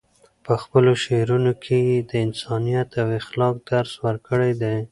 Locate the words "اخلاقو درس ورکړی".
3.19-4.51